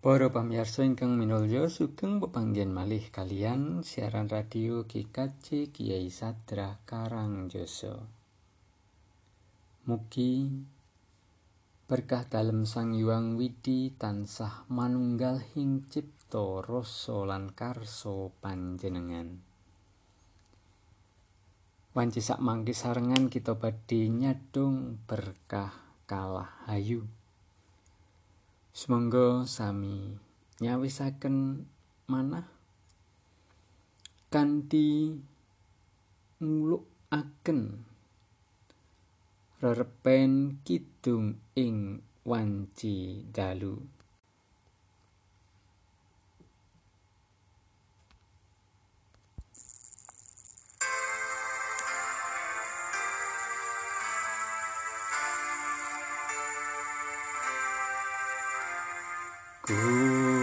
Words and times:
Para 0.00 0.32
pamirsa 0.32 0.80
ingkang 0.80 1.12
minulya 1.12 1.68
sugeng 1.68 2.24
pepanggen 2.24 2.72
malih 2.72 3.12
kalian 3.12 3.84
siaran 3.84 4.32
radio 4.32 4.88
GKJ 4.88 5.68
Kiai 5.76 6.08
Sadra 6.08 6.80
Karangjoso. 6.88 8.08
Mugi 9.84 10.48
berkah 11.84 12.24
dalem 12.24 12.64
Sang 12.64 12.96
Hyang 12.96 13.36
Widi 13.36 13.92
tansah 13.92 14.64
manunggal 14.72 15.44
ing 15.52 15.84
cipta 15.92 16.64
rasa 16.64 17.28
lan 17.28 17.52
karso 17.52 18.32
panjenengan. 18.40 19.36
Wanci 21.92 22.24
sak 22.24 22.40
mangke 22.40 22.72
sarengan 22.72 23.28
kita 23.28 23.52
badhe 23.52 24.08
nyadong 24.08 24.96
berkah 25.04 25.76
kalah 26.08 26.64
hayu. 26.72 27.19
Semoga 28.70 29.42
sami 29.50 30.14
nyawisaken 30.62 31.66
manah 32.06 32.46
kanthi 34.30 35.18
ngulukaken 36.38 37.82
rerepen 39.58 40.62
kidung 40.62 41.42
ing 41.58 41.98
wanci 42.22 43.26
dalu. 43.34 43.99
Good. 59.66 60.39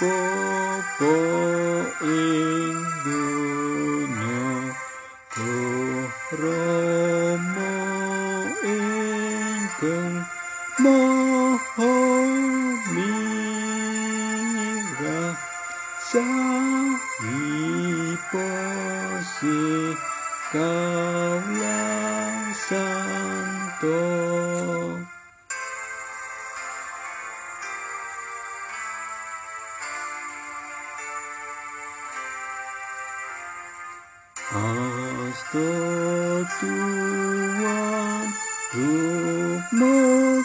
Popo 0.00 1.12
ing 2.00 2.80
dunya 3.04 4.72
Rama 6.40 7.76
ingkang 8.64 10.24
maha 10.80 11.92
mirah 12.96 15.36
sahipose 16.08 17.20
kawasanto 20.48 21.69
tua 36.46 38.30
rumah 38.72 40.40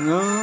No. 0.00 0.39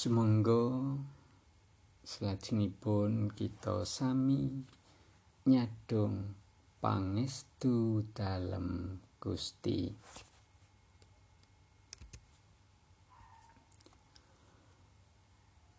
Semangga 0.00 0.96
salajengipun 2.00 3.36
kita 3.36 3.84
sami 3.84 4.48
nyadong 5.44 6.32
pangestu 6.80 8.08
dalem 8.16 8.96
Gusti. 9.20 9.92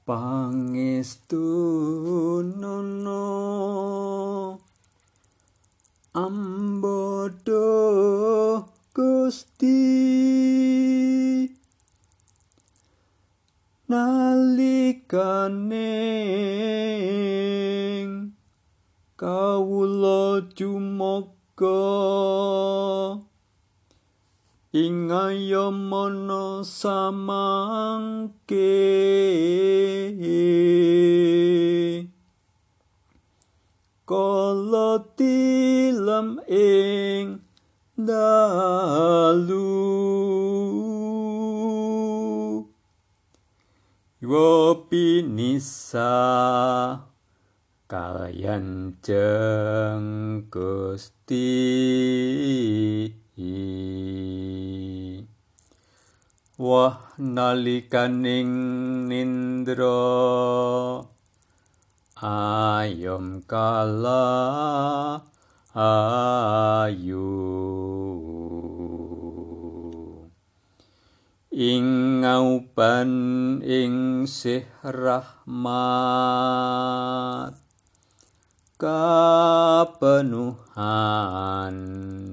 Pangestu 0.05 1.41
nono 2.45 3.25
ambodo 6.13 7.65
nalikane 15.11 15.91
kawula 19.19 20.41
jumaga 20.55 21.27
ing 24.71 25.11
ayamana 25.11 26.63
samangke. 26.63 27.19
Kala 34.07 34.99
tilem 35.15 36.39
ing 36.47 37.39
dalu 37.95 39.61
Wopi 44.21 45.25
nisa 45.25 46.13
kalian 47.89 48.93
jeng 49.01 50.45
Gusti. 50.45 51.49
Nalikaning 57.21 58.53
nindra 59.05 60.01
ayom 62.17 63.45
kala 63.45 64.25
ayu 65.77 67.29
ing 71.51 72.23
ngaupan 72.23 73.11
ing 73.59 74.23
sih 74.23 74.63
rahmat 74.87 75.51
kapenuhan 78.79 80.55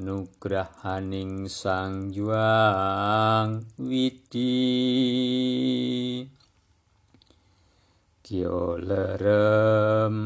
nugrahaning 0.06 1.50
sang 1.50 2.14
juang 2.14 3.66
widi. 3.74 4.54
Kyo 8.22 8.78
lerem 8.78 10.16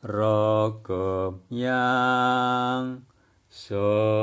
rogom 0.00 1.44
yang 1.52 3.04
soksma 3.52 4.16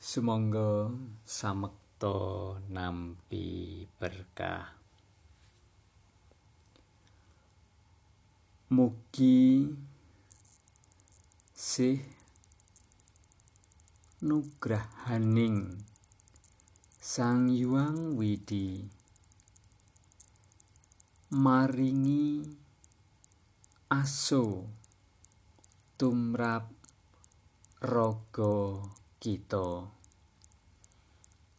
Sumangga 0.00 0.88
samekta 1.20 2.56
nampi 2.72 3.84
berkah. 4.00 4.72
Mugi 8.72 9.68
sih 11.52 12.00
nugrahaning 14.24 15.76
Sang 16.96 17.52
Yuang 17.52 18.16
Widi 18.16 18.80
maringi 21.36 22.48
aso 23.88 24.68
tumrap 25.96 26.68
raga 27.80 28.84
kita. 29.16 29.88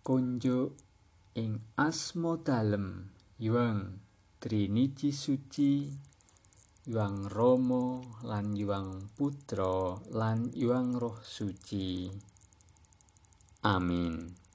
kunjuk 0.06 0.78
ing 1.34 1.58
asma 1.74 2.38
dalem 2.38 3.10
yuang 3.42 3.98
triniji 4.38 5.10
suci 5.10 5.90
yuang 6.86 7.26
romo 7.34 8.06
lan 8.22 8.54
yuang 8.54 9.10
putra 9.18 9.98
lan 10.14 10.54
yuang 10.54 11.02
roh 11.02 11.18
suci. 11.26 12.14
Amin 13.66 14.49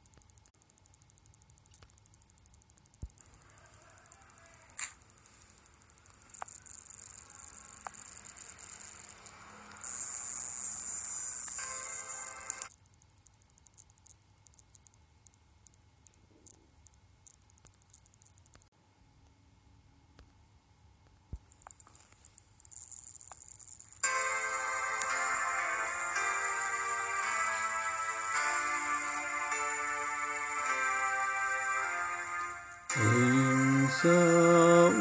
ing 32.95 33.91
sauruting 33.91 34.95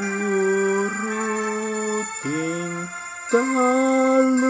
dalu 3.30 4.43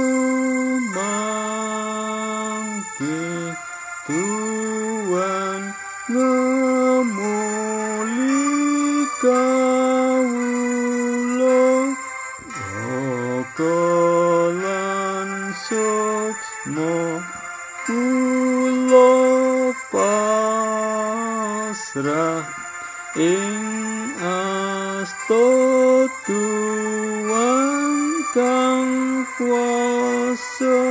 kuasa 29.37 30.81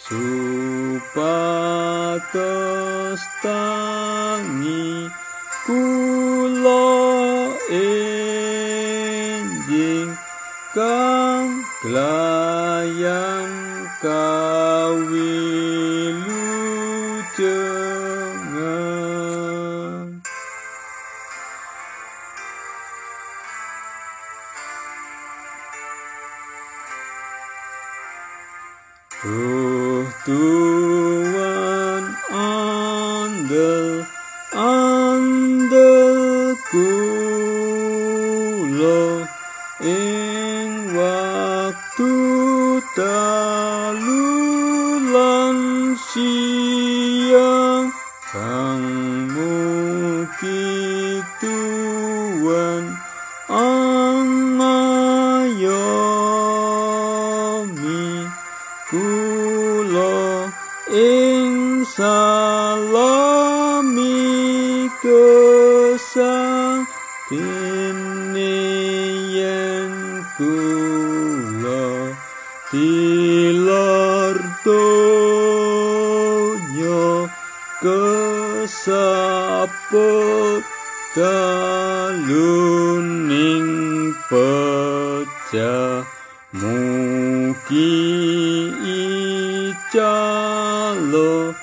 Supatos 0.00 1.20
tangi 3.44 4.95
andel 34.56 36.56
kula 36.72 37.68
ing 39.84 40.96
waktu 40.96 42.16
dalu 42.96 44.32
lan 45.12 45.92
tilar 72.76 74.36
donya 74.60 75.24
kesaput 77.80 79.00
daluning 81.16 82.52
pecah 84.28 86.04
mugi 86.52 87.96
icalo 89.72 91.56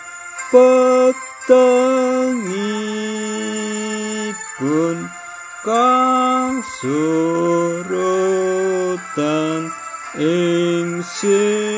petengipun 0.50 1.93
kang 5.62 6.65
sorotan 6.82 7.93
ing 11.24 11.32
situ 11.32 11.73